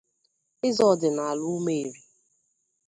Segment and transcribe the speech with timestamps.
[0.67, 1.91] Eze ọdịnala Ụmụeri